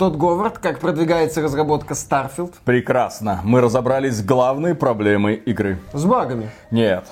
[0.00, 2.54] Тот Говард, как продвигается разработка Starfield?
[2.64, 3.42] Прекрасно.
[3.44, 5.78] Мы разобрались с главной проблемой игры.
[5.92, 6.48] С багами?
[6.70, 7.04] Нет.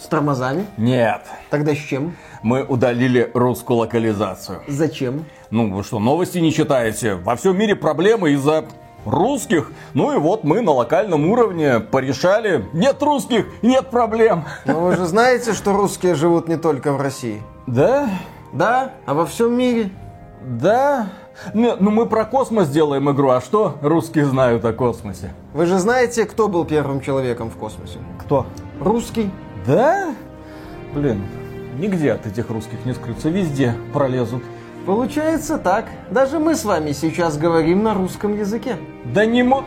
[0.00, 0.64] С тормозами?
[0.76, 1.22] Нет.
[1.50, 2.14] Тогда с чем?
[2.44, 4.60] Мы удалили русскую локализацию.
[4.68, 5.24] Зачем?
[5.50, 7.16] Ну, вы что, новости не читаете?
[7.16, 8.64] Во всем мире проблемы из-за
[9.04, 9.72] русских.
[9.94, 12.64] Ну и вот мы на локальном уровне порешали.
[12.72, 14.44] Нет русских, нет проблем.
[14.66, 17.42] Но вы же знаете, что русские живут не только в России.
[17.66, 18.08] Да?
[18.52, 19.90] Да, а во всем мире.
[20.44, 21.08] Да.
[21.52, 25.32] Ну, ну мы про космос делаем игру, а что русские знают о космосе?
[25.52, 27.98] Вы же знаете, кто был первым человеком в космосе?
[28.20, 28.46] Кто?
[28.80, 29.30] Русский.
[29.66, 30.14] Да?
[30.94, 31.24] Блин,
[31.78, 34.42] нигде от этих русских не скрыться, везде пролезут.
[34.86, 35.86] Получается так.
[36.10, 38.76] Даже мы с вами сейчас говорим на русском языке.
[39.04, 39.64] Да не мо...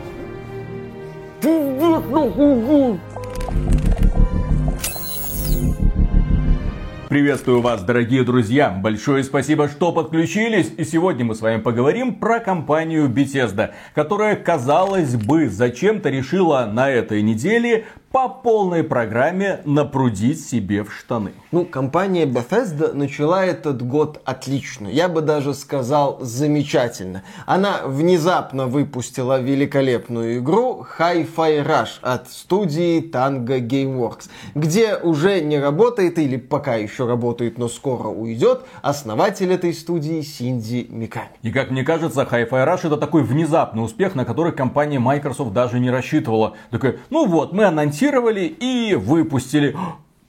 [7.08, 8.68] Приветствую вас, дорогие друзья!
[8.68, 10.70] Большое спасибо, что подключились.
[10.76, 16.90] И сегодня мы с вами поговорим про компанию Bethesda, которая, казалось бы, зачем-то решила на
[16.90, 21.32] этой неделе по полной программе напрудить себе в штаны.
[21.52, 24.88] Ну, компания Bethesda начала этот год отлично.
[24.88, 27.22] Я бы даже сказал замечательно.
[27.44, 36.18] Она внезапно выпустила великолепную игру Hi-Fi Rush от студии Tango Gameworks, где уже не работает
[36.18, 41.28] или пока еще работает, но скоро уйдет основатель этой студии Синди Миками.
[41.42, 45.78] И как мне кажется, Hi-Fi Rush это такой внезапный успех, на который компания Microsoft даже
[45.78, 46.54] не рассчитывала.
[46.70, 49.76] Такая, ну вот, мы анонсировали анонсировали и выпустили.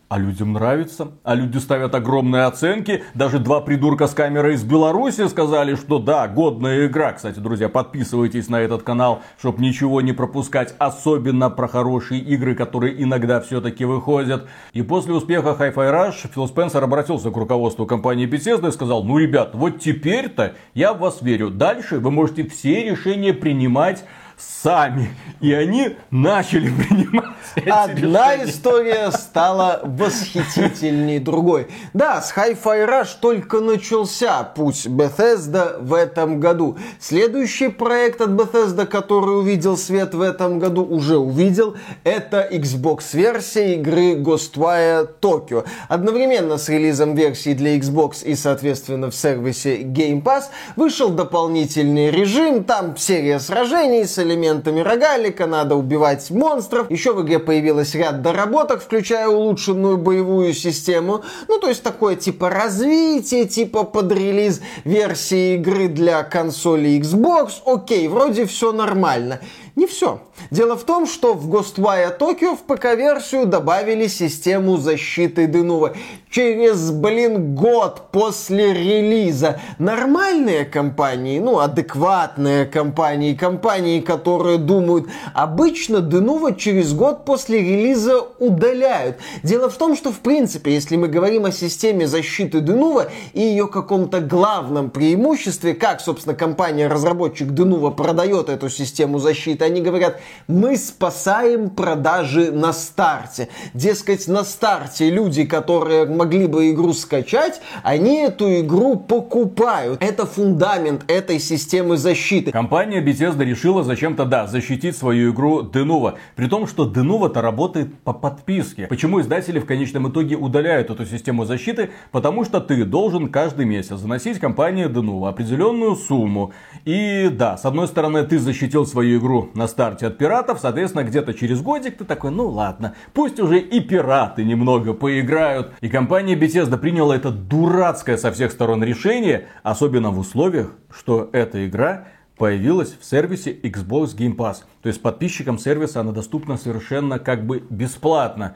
[0.07, 3.03] А людям нравится, а люди ставят огромные оценки.
[3.13, 7.13] Даже два придурка с камерой из Беларуси сказали, что да, годная игра.
[7.13, 10.73] Кстати, друзья, подписывайтесь на этот канал, чтобы ничего не пропускать.
[10.79, 14.47] Особенно про хорошие игры, которые иногда все-таки выходят.
[14.73, 19.19] И после успеха Hi-Fi Rush Фил Спенсер обратился к руководству компании Bethesda и сказал, ну,
[19.19, 21.51] ребят, вот теперь-то я в вас верю.
[21.51, 24.03] Дальше вы можете все решения принимать
[24.39, 25.09] сами.
[25.41, 28.51] И они начали принимать Одна решения.
[28.51, 31.67] история стала восхитительней другой.
[31.93, 36.77] Да, с Hi-Fi Rush только начался путь Bethesda в этом году.
[36.99, 44.15] Следующий проект от Bethesda, который увидел свет в этом году, уже увидел, это Xbox-версия игры
[44.15, 45.65] Ghostwire Tokyo.
[45.87, 50.45] Одновременно с релизом версии для Xbox и, соответственно, в сервисе Game Pass
[50.75, 56.89] вышел дополнительный режим, там серия сражений с элементами рогалика, надо убивать монстров.
[56.91, 61.23] Еще в игре появилось ряд доработок, включая улучшенную боевую систему.
[61.47, 67.53] Ну, то есть такое типа развитие, типа под релиз версии игры для консоли Xbox.
[67.65, 69.39] Окей, вроде все нормально.
[69.79, 70.19] Не все.
[70.51, 75.95] Дело в том, что в Ghostwire Tokyo в ПК-версию добавили систему защиты Denuvo.
[76.29, 86.53] Через, блин, год после релиза нормальные компании, ну, адекватные компании, компании, которые думают, обычно Denuvo
[86.57, 89.17] через год после релиза удаляют.
[89.43, 93.67] Дело в том, что, в принципе, если мы говорим о системе защиты Denuvo и ее
[93.67, 101.69] каком-то главном преимуществе, как, собственно, компания-разработчик Denuvo продает эту систему защиты, они говорят, мы спасаем
[101.69, 103.49] продажи на старте.
[103.73, 110.03] Дескать, на старте люди, которые могли бы игру скачать, они эту игру покупают.
[110.03, 112.51] Это фундамент этой системы защиты.
[112.51, 116.15] Компания Bethesda решила зачем-то, да, защитить свою игру Denuvo.
[116.35, 118.87] При том, что Denuvo-то работает по подписке.
[118.87, 121.91] Почему издатели в конечном итоге удаляют эту систему защиты?
[122.11, 126.51] Потому что ты должен каждый месяц заносить компании Denuvo определенную сумму.
[126.85, 131.33] И да, с одной стороны, ты защитил свою игру на старте от пиратов, соответственно, где-то
[131.33, 135.71] через годик ты такой, ну ладно, пусть уже и пираты немного поиграют.
[135.81, 141.67] И компания Bethesda приняла это дурацкое со всех сторон решение, особенно в условиях, что эта
[141.67, 144.63] игра появилась в сервисе Xbox Game Pass.
[144.81, 148.55] То есть подписчикам сервиса она доступна совершенно как бы бесплатно.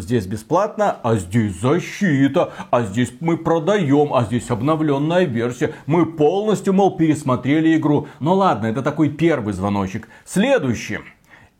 [0.00, 5.74] Здесь бесплатно, а здесь защита, а здесь мы продаем, а здесь обновленная версия.
[5.84, 8.08] Мы полностью, мол, пересмотрели игру.
[8.18, 10.08] Ну ладно, это такой первый звоночек.
[10.24, 11.00] Следующий.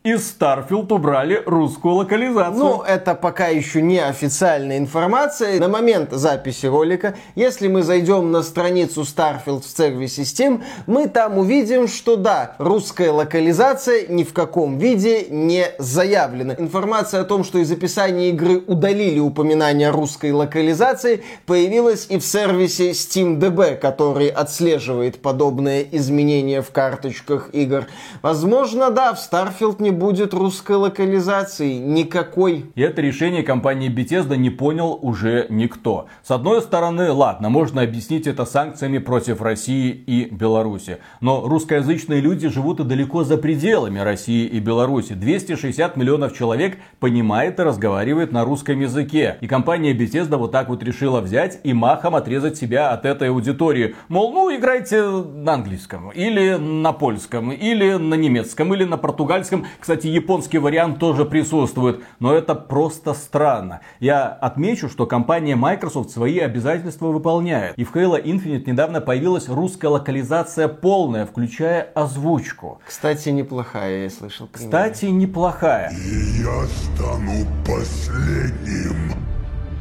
[0.03, 2.59] Из Starfield убрали русскую локализацию.
[2.61, 5.57] Ну, это пока еще не официальная информация.
[5.61, 11.37] На момент записи ролика, если мы зайдем на страницу Starfield в сервисе Steam, мы там
[11.37, 16.55] увидим, что да, русская локализация ни в каком виде не заявлена.
[16.55, 22.91] Информация о том, что из описания игры удалили упоминание русской локализации, появилась и в сервисе
[22.91, 27.87] SteamDB, который отслеживает подобные изменения в карточках игр.
[28.21, 31.73] Возможно, да, в Starfield не будет русской локализации.
[31.73, 32.65] Никакой.
[32.75, 36.07] И это решение компании Bethesda не понял уже никто.
[36.23, 40.97] С одной стороны, ладно, можно объяснить это санкциями против России и Беларуси.
[41.21, 45.13] Но русскоязычные люди живут и далеко за пределами России и Беларуси.
[45.13, 49.37] 260 миллионов человек понимает и разговаривает на русском языке.
[49.41, 53.95] И компания Bethesda вот так вот решила взять и махом отрезать себя от этой аудитории.
[54.07, 59.65] Мол, ну играйте на английском, или на польском, или на немецком, или на португальском.
[59.83, 62.05] Кстати, японский вариант тоже присутствует.
[62.19, 63.81] Но это просто странно.
[63.99, 67.77] Я отмечу, что компания Microsoft свои обязательства выполняет.
[67.77, 72.79] И в Halo Infinite недавно появилась русская локализация полная, включая озвучку.
[72.87, 74.47] Кстати, неплохая, я слышал.
[74.47, 74.87] Примерно.
[74.87, 75.91] Кстати, неплохая.
[75.91, 79.11] И я стану последним,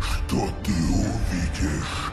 [0.00, 2.10] что ты увидишь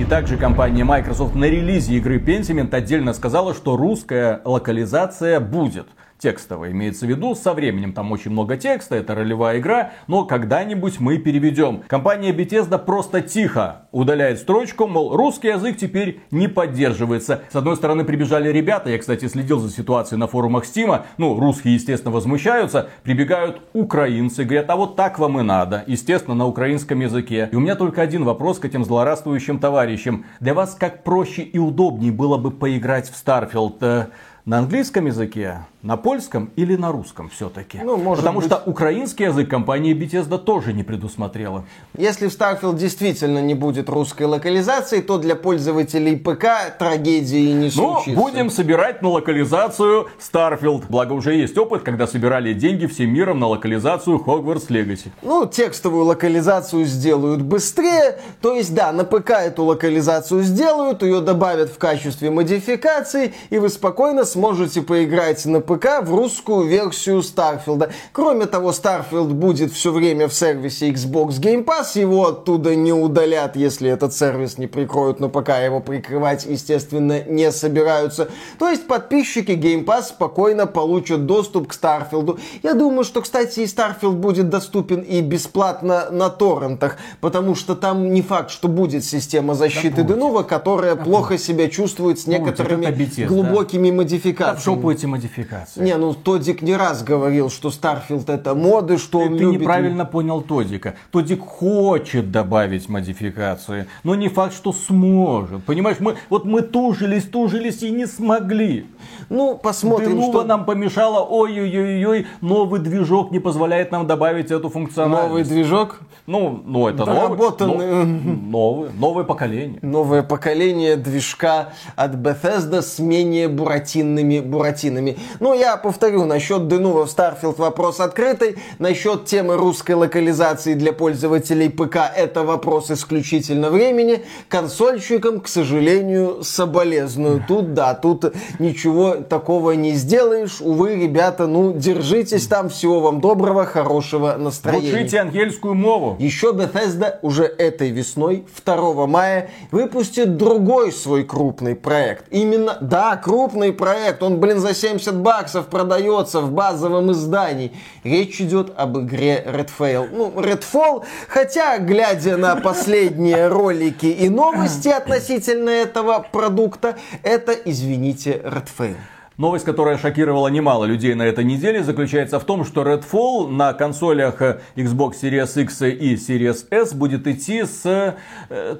[0.00, 5.88] И также компания Microsoft на релизе игры Pentiment отдельно сказала, что русская локализация будет
[6.20, 7.34] текстовая имеется в виду.
[7.34, 11.82] Со временем там очень много текста, это ролевая игра, но когда-нибудь мы переведем.
[11.88, 17.42] Компания Bethesda просто тихо удаляет строчку, мол, русский язык теперь не поддерживается.
[17.50, 21.74] С одной стороны прибежали ребята, я, кстати, следил за ситуацией на форумах Стима, ну, русские,
[21.74, 27.48] естественно, возмущаются, прибегают украинцы, говорят, а вот так вам и надо, естественно, на украинском языке.
[27.50, 30.26] И у меня только один вопрос к этим злорадствующим товарищам.
[30.40, 33.78] Для вас как проще и удобнее было бы поиграть в Starfield?
[33.80, 34.06] Э,
[34.46, 37.80] на английском языке, на польском или на русском все-таки?
[37.82, 38.46] Ну, может Потому быть...
[38.46, 41.64] что украинский язык компания Bethesda тоже не предусмотрела.
[41.96, 47.70] Если в Starfield действительно не будет русской локализации, то для пользователей ПК трагедии не ну,
[47.70, 48.10] случится.
[48.10, 50.84] Ну, будем собирать на локализацию Starfield.
[50.88, 55.08] Благо уже есть опыт, когда собирали деньги всем миром на локализацию Hogwarts Legacy.
[55.22, 58.18] Ну, текстовую локализацию сделают быстрее.
[58.42, 63.70] То есть, да, на ПК эту локализацию сделают, ее добавят в качестве модификации, и вы
[63.70, 67.92] спокойно сможете поиграть на ПК в русскую версию Старфилда.
[68.12, 73.54] Кроме того, Starfield будет все время в сервисе Xbox Game Pass, его оттуда не удалят,
[73.54, 78.28] если этот сервис не прикроют, но пока его прикрывать, естественно, не собираются.
[78.58, 82.40] То есть подписчики Game Pass спокойно получат доступ к Starfield у.
[82.64, 88.12] Я думаю, что, кстати, и Starfield будет доступен и бесплатно на торрентах, потому что там
[88.12, 92.90] не факт, что будет система защиты да Denuvo, которая да плохо себя чувствует с некоторыми
[92.90, 93.96] будет, глубокими да.
[93.96, 94.56] модификациями.
[94.56, 95.59] Да в жопу эти модификации.
[95.76, 99.60] Не, ну Тоддик не раз говорил, что Starfield это моды, что ты, он ты любит...
[99.60, 100.94] неправильно понял Тодика.
[101.10, 105.64] Тодик хочет добавить модификации, но не факт, что сможет.
[105.64, 108.86] Понимаешь, мы, вот мы тужились, тужились и не смогли.
[109.28, 110.44] Ну, посмотрим, Делува что...
[110.44, 115.28] нам помешало, ой-ой-ой-ой, новый движок не позволяет нам добавить эту функциональность.
[115.28, 116.00] Новый движок?
[116.26, 119.78] Ну, ну это новый, новый, новое поколение.
[119.82, 125.16] Новое поколение движка от Bethesda с менее буратинными буратинами.
[125.40, 128.56] Ну, я повторю, насчет Денува в Starfield вопрос открытый.
[128.78, 134.24] Насчет темы русской локализации для пользователей ПК это вопрос исключительно времени.
[134.48, 137.44] Консольщикам, к сожалению, соболезную.
[137.46, 140.60] Тут, да, тут ничего такого не сделаешь.
[140.60, 142.68] Увы, ребята, ну, держитесь там.
[142.68, 144.92] Всего вам доброго, хорошего настроения.
[144.92, 146.16] Учите ангельскую мову.
[146.18, 152.24] Еще Bethesda уже этой весной, 2 мая, выпустит другой свой крупный проект.
[152.30, 154.22] Именно, да, крупный проект.
[154.22, 155.39] Он, блин, за 70 баксов
[155.70, 157.72] продается в базовом издании.
[158.04, 160.08] Речь идет об игре Redfall.
[160.12, 168.96] Ну, Redfall, хотя, глядя на последние ролики и новости относительно этого продукта, это, извините, Redfall.
[169.40, 174.42] Новость, которая шокировала немало людей на этой неделе, заключается в том, что Redfall на консолях
[174.42, 178.16] э, Xbox Series X и Series S будет идти с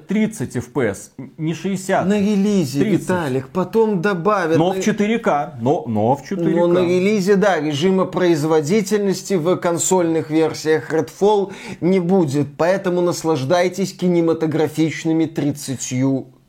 [0.07, 0.97] 30 э, FPS,
[1.39, 2.05] не 60.
[2.05, 3.01] На релизе, 30.
[3.01, 4.59] Виталик, потом добавят.
[4.59, 6.55] Но в 4К, но, но в 4К.
[6.55, 15.25] Но на релизе, да, режима производительности в консольных версиях Redfall не будет, поэтому наслаждайтесь кинематографичными
[15.25, 15.91] 30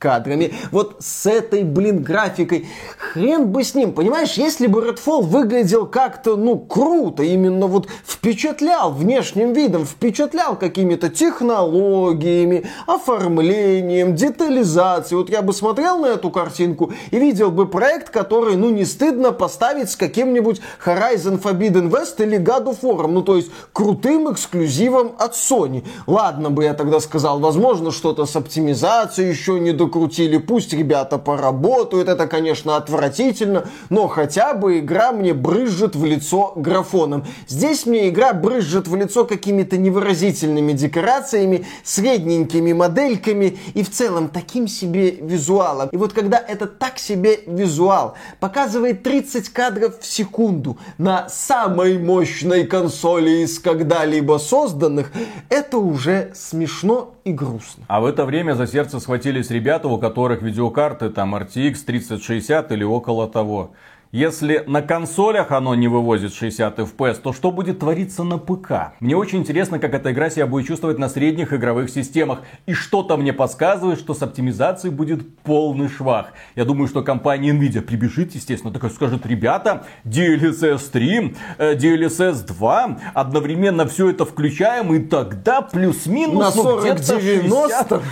[0.03, 2.67] кадрами, вот с этой, блин, графикой.
[2.99, 8.91] Хрен бы с ним, понимаешь, если бы Redfall выглядел как-то, ну, круто, именно вот впечатлял
[8.93, 15.19] внешним видом, впечатлял какими-то технологиями, оформлением, детализацией.
[15.19, 19.31] Вот я бы смотрел на эту картинку и видел бы проект, который, ну, не стыдно
[19.31, 25.13] поставить с каким-нибудь Horizon Forbidden West или God of War, ну, то есть крутым эксклюзивом
[25.19, 25.85] от Sony.
[26.09, 30.39] Ладно бы я тогда сказал, возможно, что-то с оптимизацией еще не до накрутили.
[30.39, 37.25] Пусть ребята поработают, это, конечно, отвратительно, но хотя бы игра мне брызжет в лицо графоном.
[37.47, 44.67] Здесь мне игра брызжет в лицо какими-то невыразительными декорациями, средненькими модельками и в целом таким
[44.67, 45.91] себе визуалом.
[45.91, 52.65] И вот когда это так себе визуал показывает 30 кадров в секунду на самой мощной
[52.65, 55.13] консоли из когда-либо созданных,
[55.51, 57.85] это уже смешно и грустно.
[57.89, 62.85] А в это время за сердце схватились ребята, у которых видеокарты там RTX 3060 или
[62.85, 63.73] около того.
[64.13, 68.93] Если на консолях оно не вывозит 60 FPS, то что будет твориться на ПК?
[69.01, 72.41] Мне очень интересно, как эта игра себя будет чувствовать на средних игровых системах.
[72.67, 76.35] И что-то мне подсказывает, что с оптимизацией будет полный швах.
[76.57, 82.99] Я думаю, что компания Nvidia прибежит, естественно, такая скажет, ребята, DLSS 3, э, DLSS 2,
[83.15, 88.03] одновременно все это включаем, и тогда плюс-минус на 40-90 60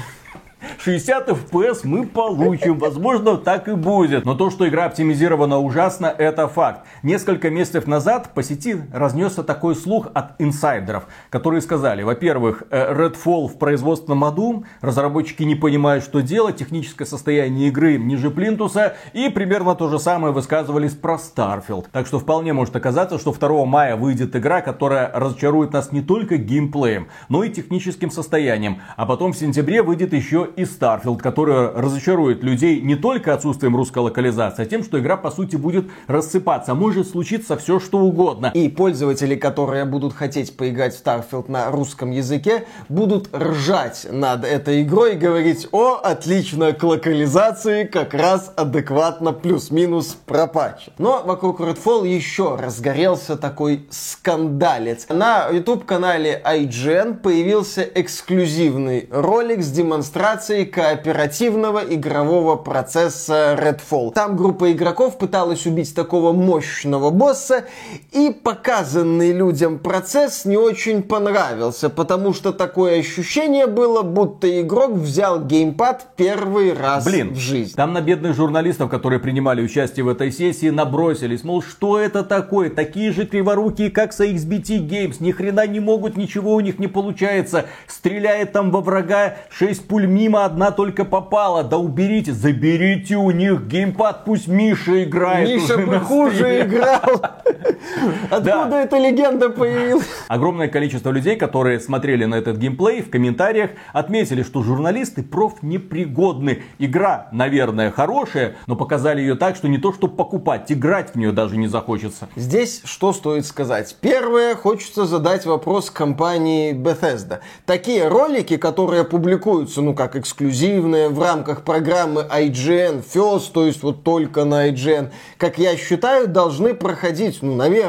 [0.87, 2.79] FPS мы получим.
[2.79, 4.25] Возможно, так и будет.
[4.25, 6.87] Но то, что игра оптимизирована ужасно, это факт.
[7.03, 13.49] Несколько месяцев назад по сети разнесся такой слух от инсайдеров, которые сказали, во-первых, э, Redfall
[13.49, 19.75] в производственном аду, разработчики не понимают, что делать, техническое состояние игры ниже плинтуса, и примерно
[19.75, 21.87] то же самое высказывались про Starfield.
[21.93, 26.37] Так что вполне может оказаться, что 2 мая выйдет игра, которая разочарует нас не только
[26.37, 28.81] геймплеем, но и техническим состоянием.
[28.97, 33.99] А потом в сентябре выйдет еще и Starfield, которая разочарует людей не только отсутствием русской
[33.99, 36.75] локализации, а тем, что игра по сути будет рассыпаться.
[36.75, 38.51] Может случиться все что угодно.
[38.55, 44.83] И пользователи, которые будут хотеть поиграть в Starfield на русском языке, будут ржать над этой
[44.83, 50.93] игрой и говорить, о, отлично, к локализации как раз адекватно плюс-минус пропачен.
[50.99, 55.07] Но вокруг Redfall еще разгорелся такой скандалец.
[55.09, 64.13] На YouTube-канале IGN появился эксклюзивный ролик с демонстрацией кооперативного игрового процесса Redfall.
[64.13, 67.65] Там группа игроков пыталась убить такого мощного босса,
[68.13, 75.45] и показанный людям процесс не очень понравился, потому что такое ощущение было, будто игрок взял
[75.45, 77.75] геймпад первый раз Блин, в жизни.
[77.75, 81.45] Там на бедных журналистов, которые принимали участие в этой сессии, набросились.
[81.45, 82.71] Мол, что это такое?
[82.71, 85.17] Такие же криворукие, как с XBT Games.
[85.21, 87.67] Ни хрена не могут, ничего у них не получается.
[87.87, 91.63] Стреляет там во врага, 6 пуль мимо, одна только попала.
[91.65, 95.49] Да уберите, заберите у них геймпад, пусть Миша играет.
[95.49, 97.23] Миша бы хуже играл.
[98.31, 98.83] Откуда Да.
[98.83, 100.07] эта легенда появилась?
[100.29, 106.63] Огромное количество людей, которые смотрели на этот геймплей, в комментариях отметили, что журналисты проф непригодны.
[106.79, 111.33] Игра, наверное, хорошая, но показали ее так, что не то, чтобы покупать, играть в нее
[111.33, 112.29] даже не захочется.
[112.37, 113.97] Здесь что стоит сказать?
[114.01, 117.41] Первое, хочется задать вопрос компании Bethesda.
[117.67, 124.05] Такие ролики, которые публикуются, ну, как эксклюзивные в рамках программы IGN First, то есть вот
[124.05, 127.80] только на IGN, как я считаю, должны проходить, ну, наверное,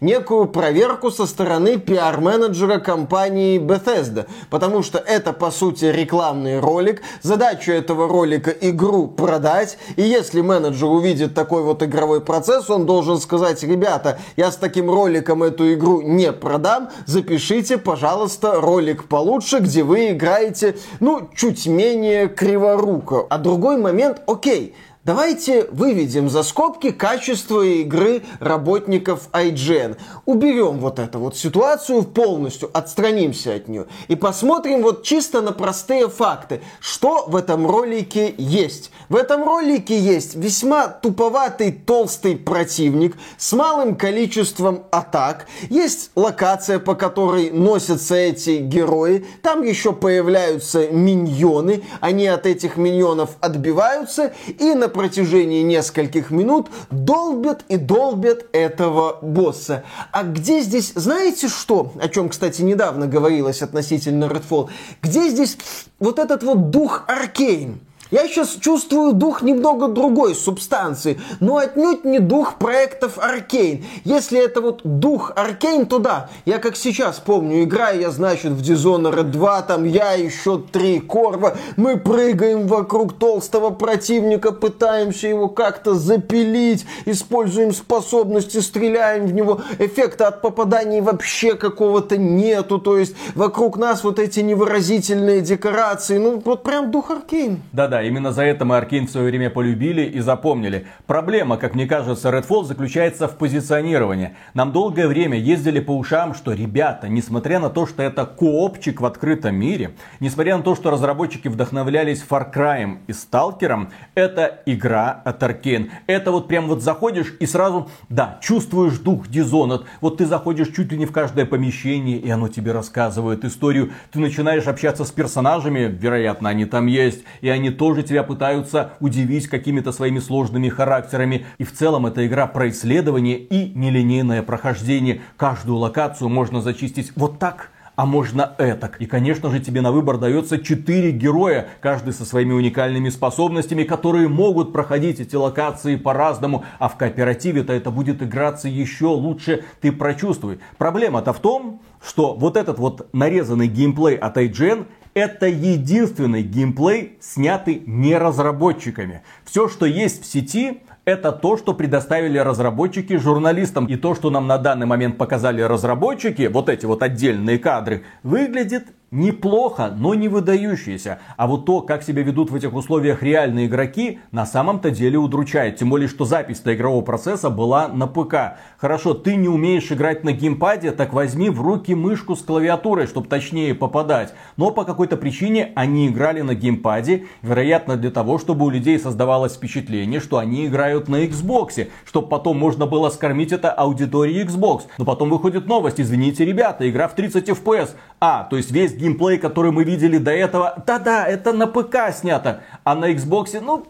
[0.00, 4.26] некую проверку со стороны пиар-менеджера компании Bethesda.
[4.50, 7.02] Потому что это, по сути, рекламный ролик.
[7.22, 9.78] Задача этого ролика игру продать.
[9.96, 14.90] И если менеджер увидит такой вот игровой процесс, он должен сказать, ребята, я с таким
[14.90, 22.28] роликом эту игру не продам, запишите, пожалуйста, ролик получше, где вы играете, ну, чуть менее
[22.28, 23.26] криворуко.
[23.28, 29.96] А другой момент, окей, Давайте выведем за скобки качество игры работников IGN.
[30.26, 33.86] Уберем вот эту вот ситуацию полностью, отстранимся от нее.
[34.06, 36.62] И посмотрим вот чисто на простые факты.
[36.78, 38.92] Что в этом ролике есть?
[39.08, 45.46] В этом ролике есть весьма туповатый толстый противник с малым количеством атак.
[45.68, 49.26] Есть локация, по которой носятся эти герои.
[49.42, 51.82] Там еще появляются миньоны.
[52.00, 54.32] Они от этих миньонов отбиваются.
[54.60, 59.84] И на протяжении нескольких минут долбят и долбят этого босса.
[60.12, 61.92] А где здесь, знаете что?
[62.00, 64.70] О чем, кстати, недавно говорилось относительно Redfall.
[65.02, 65.58] Где здесь
[65.98, 67.80] вот этот вот дух Аркейн?
[68.12, 73.86] Я сейчас чувствую дух немного другой субстанции, но отнюдь не дух проектов Аркейн.
[74.04, 76.28] Если это вот дух Аркейн, то да.
[76.44, 81.54] Я как сейчас помню, играю я, значит, в Dishonored 2, там я еще три корва,
[81.78, 90.28] мы прыгаем вокруг толстого противника, пытаемся его как-то запилить, используем способности, стреляем в него, эффекта
[90.28, 96.62] от попаданий вообще какого-то нету, то есть вокруг нас вот эти невыразительные декорации, ну вот
[96.62, 97.62] прям дух Аркейн.
[97.72, 100.86] Да-да, Именно за это мы Аркейн в свое время полюбили и запомнили.
[101.06, 104.36] Проблема, как мне кажется, Redfall заключается в позиционировании.
[104.54, 109.06] Нам долгое время ездили по ушам, что ребята, несмотря на то, что это коопчик в
[109.06, 115.42] открытом мире, несмотря на то, что разработчики вдохновлялись Far Cry и Stalker, это игра от
[115.42, 115.90] Аркейн.
[116.06, 119.84] Это вот прям вот заходишь и сразу, да, чувствуешь дух Dishonored.
[120.00, 123.90] Вот ты заходишь чуть ли не в каждое помещение, и оно тебе рассказывает историю.
[124.10, 129.48] Ты начинаешь общаться с персонажами, вероятно, они там есть, и они тоже тебя пытаются удивить
[129.48, 131.44] какими-то своими сложными характерами.
[131.58, 135.20] И в целом эта игра про исследование и нелинейное прохождение.
[135.36, 138.96] Каждую локацию можно зачистить вот так, а можно этак.
[139.00, 144.28] И, конечно же, тебе на выбор дается 4 героя, каждый со своими уникальными способностями, которые
[144.28, 150.58] могут проходить эти локации по-разному, а в кооперативе-то это будет играться еще лучше, ты прочувствуй.
[150.78, 157.82] Проблема-то в том, что вот этот вот нарезанный геймплей от IGN это единственный геймплей, снятый
[157.86, 159.22] не разработчиками.
[159.44, 163.86] Все, что есть в сети, это то, что предоставили разработчики журналистам.
[163.86, 168.86] И то, что нам на данный момент показали разработчики, вот эти вот отдельные кадры, выглядит
[169.12, 171.20] неплохо, но не выдающиеся.
[171.36, 175.76] А вот то, как себя ведут в этих условиях реальные игроки, на самом-то деле удручает.
[175.76, 178.58] Тем более, что запись игрового процесса была на ПК.
[178.78, 183.28] Хорошо, ты не умеешь играть на геймпаде, так возьми в руки мышку с клавиатурой, чтобы
[183.28, 184.34] точнее попадать.
[184.56, 189.54] Но по какой-то причине они играли на геймпаде, вероятно для того, чтобы у людей создавалось
[189.54, 194.82] впечатление, что они играют на Xbox, чтобы потом можно было скормить это аудитории Xbox.
[194.96, 197.90] Но потом выходит новость, извините, ребята, игра в 30 FPS.
[198.20, 202.62] А, то есть весь геймплей, который мы видели до этого, да-да, это на ПК снято,
[202.84, 203.86] а на Xbox, ну,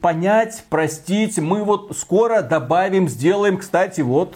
[0.00, 4.34] понять, простить, мы вот скоро добавим, сделаем, кстати, вот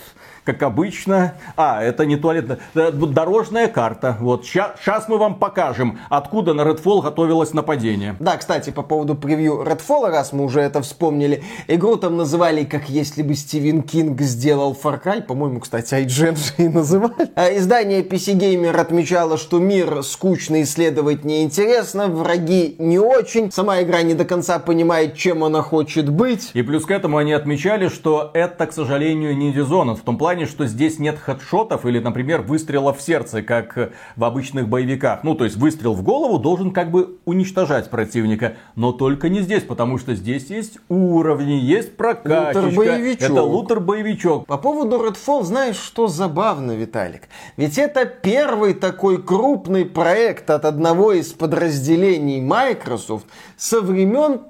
[0.52, 1.34] как обычно.
[1.56, 4.16] А, это не туалетная, дорожная карта.
[4.20, 8.16] Вот, сейчас мы вам покажем, откуда на Redfall готовилось нападение.
[8.18, 12.88] Да, кстати, по поводу превью Redfall, раз мы уже это вспомнили, игру там называли, как
[12.88, 17.30] если бы Стивен Кинг сделал Far Cry, по-моему, кстати, IGN же и называли.
[17.36, 24.02] А издание PC Gamer отмечало, что мир скучно исследовать неинтересно, враги не очень, сама игра
[24.02, 26.50] не до конца понимает, чем она хочет быть.
[26.54, 30.39] И плюс к этому они отмечали, что это, к сожалению, не Dishonored, в том плане,
[30.40, 35.22] плане, что здесь нет хедшотов или, например, выстрела в сердце, как в обычных боевиках.
[35.22, 38.54] Ну, то есть выстрел в голову должен как бы уничтожать противника.
[38.76, 42.60] Но только не здесь, потому что здесь есть уровни, есть прокачка.
[42.60, 43.30] Лутер-боевичок.
[43.30, 44.46] Это лутер-боевичок.
[44.46, 47.22] По поводу Redfall, знаешь, что забавно, Виталик?
[47.56, 54.40] Ведь это первый такой крупный проект от одного из подразделений Microsoft со времен,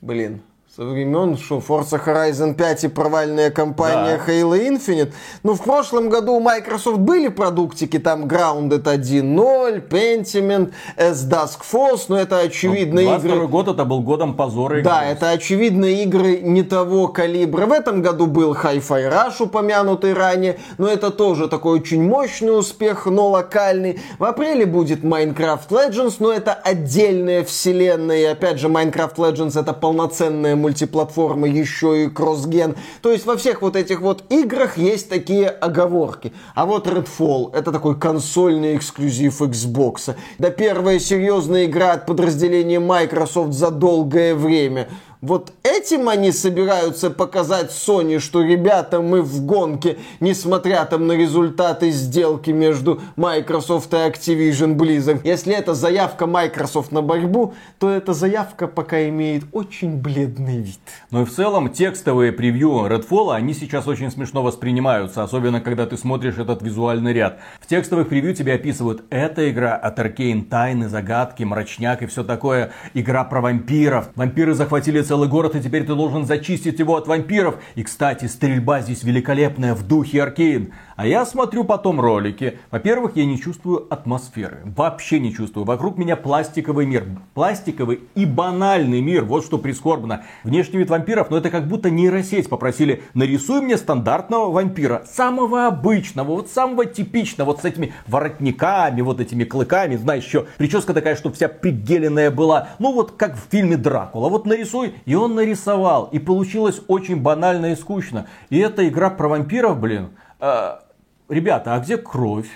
[0.00, 0.40] блин,
[0.78, 4.32] со времен, что Forza Horizon 5 и провальная компания да.
[4.32, 5.12] Halo Infinite.
[5.42, 12.16] Ну, в прошлом году у Microsoft были продуктики, там Grounded 1.0, Pentiment, S-Dusk Force, но
[12.16, 13.48] это очевидно ну, игры...
[13.48, 14.80] год это был годом позора.
[14.80, 17.66] Да, это очевидно игры не того калибра.
[17.66, 23.06] В этом году был Hi-Fi Rush, упомянутый ранее, но это тоже такой очень мощный успех,
[23.06, 24.00] но локальный.
[24.20, 29.72] В апреле будет Minecraft Legends, но это отдельная вселенная, и опять же Minecraft Legends это
[29.72, 32.76] полноценная мультиплатформы, еще и кроссген.
[33.00, 36.32] То есть во всех вот этих вот играх есть такие оговорки.
[36.54, 40.14] А вот Redfall это такой консольный эксклюзив Xbox.
[40.38, 44.88] Да первая серьезная игра от подразделения Microsoft за долгое время.
[45.20, 51.90] Вот этим они собираются показать Sony, что, ребята, мы в гонке, несмотря там на результаты
[51.90, 55.22] сделки между Microsoft и Activision Blizzard.
[55.24, 60.78] Если это заявка Microsoft на борьбу, то эта заявка пока имеет очень бледный вид.
[61.10, 65.96] Ну и в целом текстовые превью Redfall, они сейчас очень смешно воспринимаются, особенно когда ты
[65.96, 67.40] смотришь этот визуальный ряд.
[67.60, 72.70] В текстовых превью тебе описывают, эта игра от Arkane, тайны, загадки, мрачняк и все такое.
[72.94, 74.10] Игра про вампиров.
[74.14, 77.56] Вампиры захватили целый город, и теперь ты должен зачистить его от вампиров.
[77.74, 80.72] И, кстати, стрельба здесь великолепная в духе Аркейн.
[80.98, 82.58] А я смотрю потом ролики.
[82.72, 84.62] Во-первых, я не чувствую атмосферы.
[84.64, 85.64] Вообще не чувствую.
[85.64, 87.04] Вокруг меня пластиковый мир.
[87.34, 89.24] Пластиковый и банальный мир.
[89.24, 90.24] Вот что прискорбно.
[90.42, 93.04] Внешний вид вампиров, но это как будто нейросеть попросили.
[93.14, 95.04] Нарисуй мне стандартного вампира.
[95.06, 97.50] Самого обычного, вот самого типичного.
[97.50, 99.94] Вот с этими воротниками, вот этими клыками.
[99.94, 102.70] Знаешь, еще прическа такая, чтобы вся пригеленная была.
[102.80, 104.28] Ну вот как в фильме Дракула.
[104.28, 104.94] Вот нарисуй.
[105.04, 106.08] И он нарисовал.
[106.10, 108.26] И получилось очень банально и скучно.
[108.50, 110.08] И эта игра про вампиров, блин,
[110.40, 110.80] а,
[111.28, 112.50] ребята, а где кровь?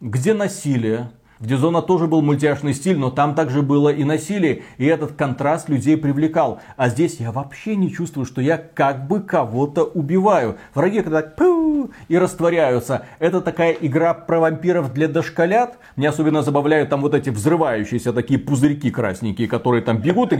[0.00, 1.10] Где насилие?
[1.40, 5.68] В Дизона тоже был мультяшный стиль, но там также было и насилие, и этот контраст
[5.68, 6.60] людей привлекал.
[6.76, 10.56] А здесь я вообще не чувствую, что я как бы кого-то убиваю.
[10.74, 13.06] Враги когда пу и растворяются.
[13.18, 15.78] Это такая игра про вампиров для дошколят.
[15.96, 20.36] Мне особенно забавляют там вот эти взрывающиеся такие пузырьки красненькие, которые там бегут и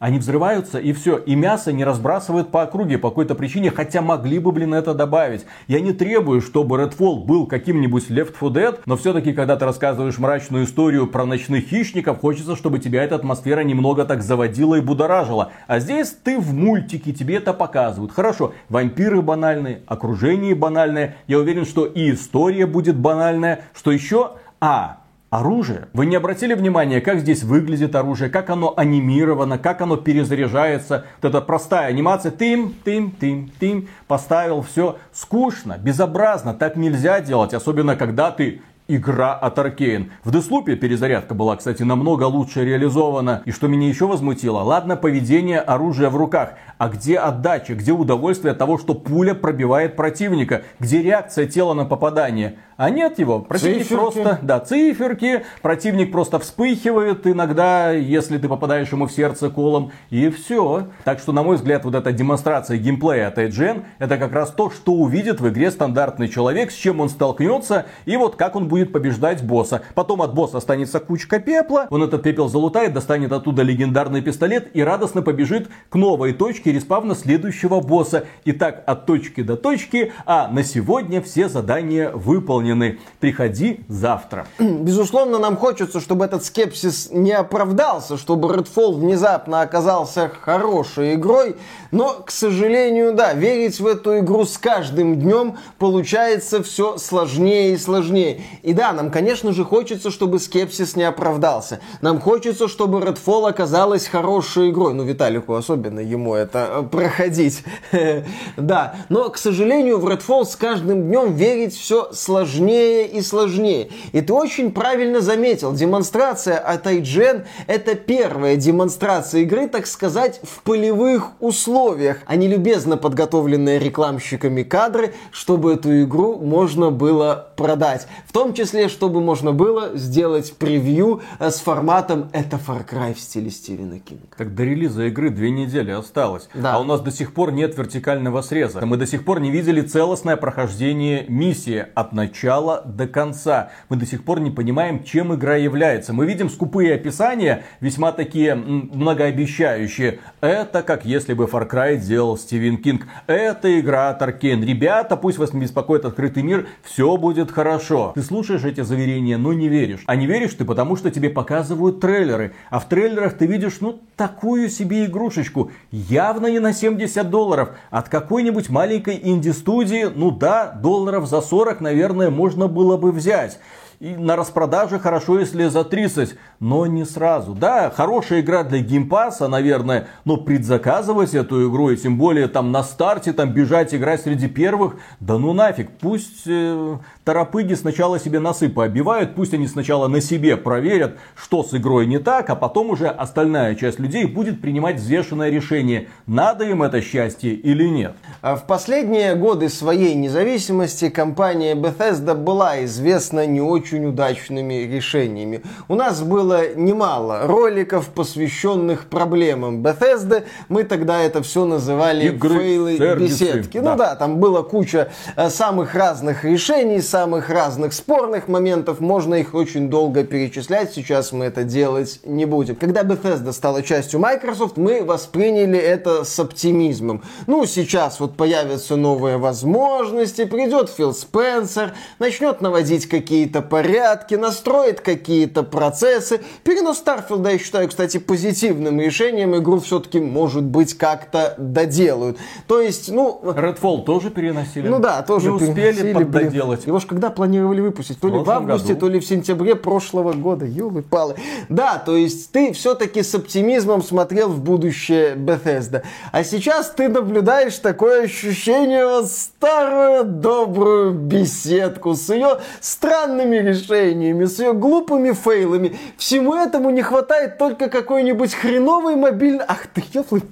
[0.00, 1.18] они взрываются и все.
[1.18, 5.44] И мясо не разбрасывают по округе по какой-то причине, хотя могли бы, блин, это добавить.
[5.66, 9.97] Я не требую, чтобы Redfall был каким-нибудь Left 4 Dead, но все-таки, когда ты рассказываешь
[10.18, 15.52] мрачную историю про ночных хищников, хочется, чтобы тебя эта атмосфера немного так заводила и будоражила.
[15.66, 18.12] А здесь ты в мультике, тебе это показывают.
[18.12, 21.16] Хорошо, вампиры банальные, окружение банальное.
[21.26, 23.62] Я уверен, что и история будет банальная.
[23.74, 24.32] Что еще?
[24.60, 24.98] А,
[25.30, 25.88] оружие.
[25.92, 31.04] Вы не обратили внимания, как здесь выглядит оружие, как оно анимировано, как оно перезаряжается.
[31.20, 34.98] Вот эта простая анимация, тым, тым, тым, тым, поставил, все.
[35.12, 40.10] Скучно, безобразно, так нельзя делать, особенно когда ты игра от Arkane.
[40.24, 43.42] В Деслупе перезарядка была, кстати, намного лучше реализована.
[43.44, 48.52] И что меня еще возмутило, ладно поведение оружия в руках, а где отдача, где удовольствие
[48.52, 52.56] от того, что пуля пробивает противника, где реакция тела на попадание.
[52.78, 53.40] А нет его.
[53.40, 53.94] Противник циферки.
[53.94, 55.44] просто, да, циферки.
[55.62, 59.90] Противник просто вспыхивает иногда, если ты попадаешь ему в сердце колом.
[60.10, 60.86] И все.
[61.02, 64.70] Так что, на мой взгляд, вот эта демонстрация геймплея от IGN, это как раз то,
[64.70, 68.77] что увидит в игре стандартный человек, с чем он столкнется, и вот как он будет
[68.86, 69.82] побеждать босса.
[69.94, 74.82] Потом от босса останется кучка пепла, он этот пепел залутает, достанет оттуда легендарный пистолет и
[74.82, 78.24] радостно побежит к новой точке респавна следующего босса.
[78.44, 82.98] И так от точки до точки, а на сегодня все задания выполнены.
[83.20, 84.46] Приходи завтра.
[84.58, 91.56] Безусловно, нам хочется, чтобы этот скепсис не оправдался, чтобы Redfall внезапно оказался хорошей игрой.
[91.90, 97.76] Но, к сожалению, да, верить в эту игру с каждым днем получается все сложнее и
[97.76, 98.42] сложнее.
[98.68, 101.80] И да, нам, конечно же, хочется, чтобы скепсис не оправдался.
[102.02, 104.92] Нам хочется, чтобы Redfall оказалась хорошей игрой.
[104.92, 107.64] Ну, Виталику особенно ему это э, проходить.
[108.58, 113.88] Да, но, к сожалению, в Redfall с каждым днем верить все сложнее и сложнее.
[114.12, 120.62] И ты очень правильно заметил, демонстрация от IGN это первая демонстрация игры, так сказать, в
[120.62, 128.06] полевых условиях, а не любезно подготовленные рекламщиками кадры, чтобы эту игру можно было продать.
[128.26, 133.20] В том числе, чтобы можно было сделать превью э, с форматом «это Far Cry» в
[133.20, 134.24] стиле Стивена Кинга.
[134.36, 136.48] Так до релиза игры две недели осталось.
[136.54, 136.74] Да.
[136.74, 138.84] А у нас до сих пор нет вертикального среза.
[138.84, 143.70] Мы до сих пор не видели целостное прохождение миссии от начала начала до конца.
[143.88, 146.12] Мы до сих пор не понимаем, чем игра является.
[146.12, 150.20] Мы видим скупые описания, весьма такие многообещающие.
[150.40, 153.06] Это как если бы Far Cry делал Стивен Кинг.
[153.26, 154.64] Это игра от Arkane.
[154.64, 158.12] Ребята, пусть вас не беспокоит открытый мир, все будет хорошо.
[158.14, 160.02] Ты слушаешь эти заверения, но не веришь.
[160.06, 162.54] А не веришь ты потому, что тебе показывают трейлеры.
[162.70, 165.70] А в трейлерах ты видишь, ну, такую себе игрушечку.
[165.90, 167.70] Явно не на 70 долларов.
[167.90, 173.58] От какой-нибудь маленькой инди-студии, ну да, долларов за 40, наверное, можно было бы взять.
[174.00, 177.52] И на распродаже хорошо, если за 30, но не сразу.
[177.54, 182.46] Да, хорошая игра для Game Pass а, наверное, но предзаказывать эту игру, и тем более
[182.46, 185.90] там на старте там бежать играть среди первых, да ну нафиг.
[185.98, 186.98] Пусть э,
[187.28, 192.18] торопыги сначала себе носы пообивают, пусть они сначала на себе проверят, что с игрой не
[192.18, 197.52] так, а потом уже остальная часть людей будет принимать взвешенное решение, надо им это счастье
[197.52, 198.14] или нет.
[198.40, 205.60] А в последние годы своей независимости компания Bethesda была известна не очень удачными решениями.
[205.86, 210.44] У нас было немало роликов, посвященных проблемам Bethesda.
[210.70, 213.80] Мы тогда это все называли Игры, фейлы сервисы, беседки.
[213.80, 213.90] да.
[213.90, 219.00] Ну да, там было куча э, самых разных решений, самых разных спорных моментов.
[219.00, 220.92] Можно их очень долго перечислять.
[220.92, 222.76] Сейчас мы это делать не будем.
[222.76, 227.24] Когда Bethesda стала частью Microsoft, мы восприняли это с оптимизмом.
[227.48, 235.64] Ну, сейчас вот появятся новые возможности, придет Фил Спенсер, начнет наводить какие-то порядке, настроит какие-то
[235.64, 236.40] процессы.
[236.62, 239.56] Перенос Старфилда я считаю, кстати, позитивным решением.
[239.56, 242.38] Игру все-таки, может быть, как-то доделают.
[242.68, 243.40] То есть, ну...
[243.42, 244.86] Redfall тоже переносили?
[244.86, 246.86] Ну да, тоже Не успели поддоделать.
[246.86, 248.20] Его же когда планировали выпустить?
[248.20, 249.00] То ли в августе, году.
[249.00, 250.64] то ли в сентябре прошлого года.
[250.64, 251.34] Ёлы-палы.
[251.68, 256.02] Да, то есть ты все-таки с оптимизмом смотрел в будущее Bethesda.
[256.32, 264.58] А сейчас ты наблюдаешь такое ощущение вот старую добрую беседку с ее странными решениями, с
[264.58, 265.96] ее глупыми фейлами.
[266.16, 269.64] Всему этому не хватает только какой-нибудь хреновый мобильный...
[269.66, 270.42] Ах ты, елы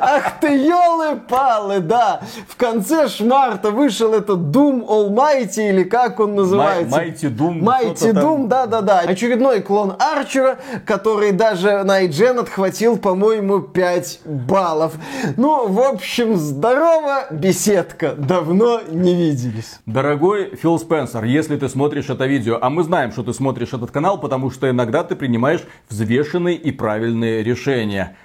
[0.00, 2.22] Ах ты, елы-палы, да.
[2.48, 6.96] В конце шмарта вышел этот Doom Almighty, или как он называется?
[6.96, 7.60] Mighty Doom.
[7.60, 9.00] Mighty Doom, да-да-да.
[9.00, 14.94] Очередной клон Арчера, который даже на IGN отхватил, по-моему, 5 баллов.
[15.36, 18.14] Ну, в общем, здорово, беседка.
[18.16, 19.80] Давно не виделись.
[19.86, 23.90] Дорогой Фил Спенсер, если ты смотришь это видео, а мы знаем, что ты смотришь этот
[23.90, 28.16] канал, потому что иногда ты принимаешь взвешенные и правильные решения.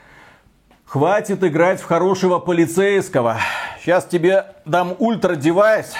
[0.85, 3.37] Хватит играть в хорошего полицейского.
[3.81, 5.93] Сейчас тебе дам ультра-девайс,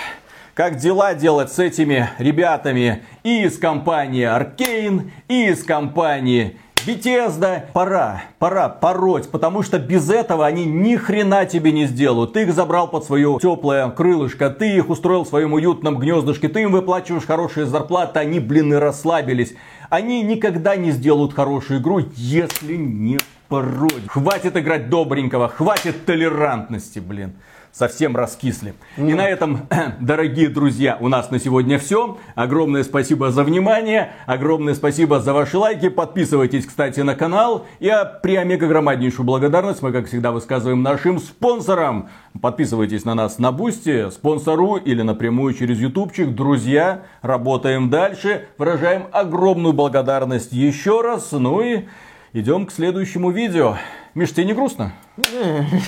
[0.54, 7.66] как дела делать с этими ребятами и из компании Arkane, и из компании Bethesda.
[7.74, 12.34] Пора, пора пороть, потому что без этого они ни хрена тебе не сделают.
[12.34, 16.64] Ты их забрал под свое теплое крылышко, ты их устроил в своем уютном гнездышке, ты
[16.64, 19.54] им выплачиваешь хорошие зарплаты, они, блин, и расслабились.
[19.90, 24.08] Они никогда не сделают хорошую игру, если не пороть.
[24.08, 27.36] Хватит играть добренького, хватит толерантности, блин
[27.72, 28.74] совсем раскисли.
[28.98, 29.12] Mm.
[29.12, 29.68] И на этом,
[30.00, 32.18] дорогие друзья, у нас на сегодня все.
[32.36, 35.90] Огромное спасибо за внимание, огромное спасибо за ваши лайки.
[35.90, 37.66] Подписывайтесь, кстати, на канал.
[37.80, 42.10] И преомега громаднейшую благодарность мы, как всегда, высказываем нашим спонсорам.
[42.42, 46.34] Подписывайтесь на нас на Бусти, Спонсору или напрямую через ютубчик.
[46.34, 48.48] Друзья, работаем дальше.
[48.58, 51.32] Выражаем огромную благодарность еще раз.
[51.32, 51.86] Ну и
[52.34, 53.78] идем к следующему видео.
[54.14, 54.94] Миш, тебе не грустно?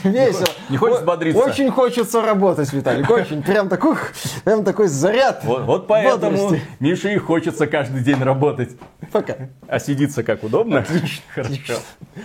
[0.04, 0.48] Весело.
[0.70, 1.42] Не хочется бодриться?
[1.44, 3.44] Очень хочется работать, Виталик, очень.
[3.44, 3.98] Прям такой,
[4.46, 6.66] прям такой заряд Вот, вот поэтому бодрости.
[6.80, 8.78] Мише и хочется каждый день работать.
[9.12, 9.50] Пока.
[9.68, 10.80] А сидится как удобно?
[10.80, 11.24] Отлично.
[11.34, 11.74] Хорошо.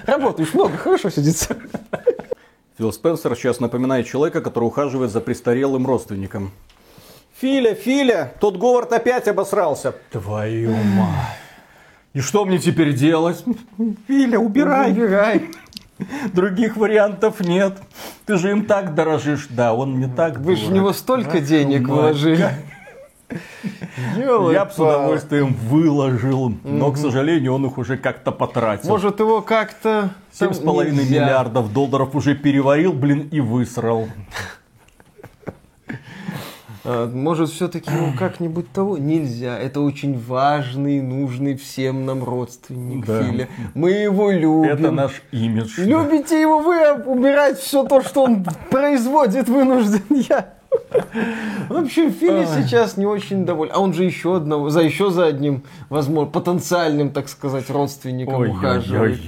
[0.06, 1.56] Работаешь много, хорошо сидится.
[2.76, 6.52] Фил Спенсер сейчас напоминает человека, который ухаживает за престарелым родственником.
[7.40, 9.94] Филя, Филя, тот Говард опять обосрался.
[10.12, 11.47] Твою мать.
[12.14, 13.44] И что мне теперь делать?
[14.06, 14.92] Филя, убирай.
[14.92, 15.50] Убирай.
[16.32, 17.78] Других вариантов нет.
[18.24, 19.48] Ты же им так дорожишь.
[19.50, 22.50] Да, он мне так Вы же в него столько денег вложили.
[24.16, 28.88] Я бы с удовольствием выложил, но, к сожалению, он их уже как-то потратил.
[28.88, 30.10] Может, его как-то...
[30.32, 34.08] Семь с половиной миллиардов долларов уже переварил, блин, и высрал.
[36.90, 38.96] А, может, все-таки ну, как-нибудь того?
[38.96, 39.58] Нельзя.
[39.58, 43.22] Это очень важный, нужный всем нам родственник да.
[43.22, 43.48] Филя.
[43.74, 44.70] Мы его любим.
[44.70, 45.78] Это наш имидж.
[45.78, 46.40] Любите да.
[46.40, 50.54] его вы, а убирать все то, что он производит, вынужден я.
[51.68, 53.72] В общем, Фили сейчас не очень доволен.
[53.74, 59.20] А он же еще одного, за еще за одним, возможно, потенциальным, так сказать, родственником ухаживает.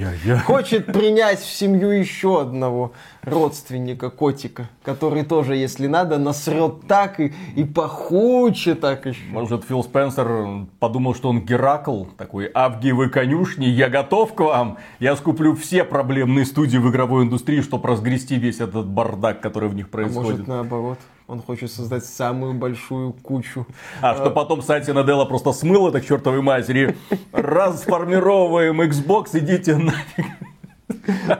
[0.44, 7.32] Хочет принять в семью еще одного родственника, котика, который тоже, если надо, насрет так и,
[7.56, 9.20] и похуче так еще.
[9.30, 15.16] Может, Фил Спенсер подумал, что он Геракл, такой Авгиевы конюшни, я готов к вам, я
[15.16, 19.90] скуплю все проблемные студии в игровой индустрии, чтобы разгрести весь этот бардак, который в них
[19.90, 20.28] происходит.
[20.28, 20.98] А может, наоборот.
[21.30, 23.64] Он хочет создать самую большую кучу.
[24.02, 26.96] А, что потом Сати Наделла просто смыло так чертовой матери.
[27.30, 30.26] Расформировываем Xbox, идите нафиг.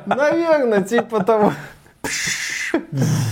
[0.06, 1.52] Наверное, типа того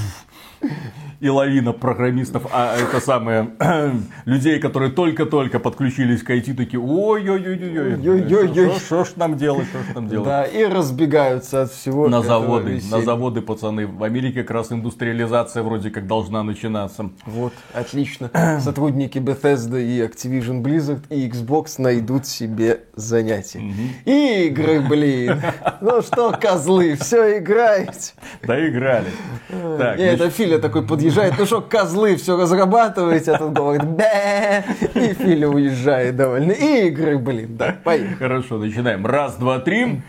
[1.21, 3.51] и лавина программистов, а это самое,
[4.25, 10.09] людей, которые только-только подключились к IT, такие, ой-ой-ой-ой, что ж нам делать, что ж нам
[10.09, 10.29] делать.
[10.29, 12.97] Да, и разбегаются от всего На заводы, веселья.
[12.97, 13.87] на заводы, пацаны.
[13.89, 17.11] В Америке как раз индустриализация вроде как должна начинаться.
[17.27, 18.31] Вот, отлично.
[18.61, 23.59] Сотрудники Bethesda и Activision Blizzard и Xbox найдут себе занятия.
[23.59, 24.13] Угу.
[24.13, 25.43] Игры, блин.
[25.81, 28.13] Ну что, козлы, все играете.
[28.45, 29.09] Да играли.
[29.49, 34.65] Так, это Филя такой подъезжает подъезжает, ну что, козлы, все разрабатываете, а тут говорит, бе,
[34.95, 36.53] и Филя уезжает довольно.
[36.53, 38.15] И игры, блин, да, поехали.
[38.15, 39.07] Хорошо, начинаем.
[39.07, 40.03] Раз, два, три.